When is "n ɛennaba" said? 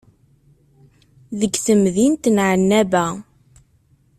2.35-3.05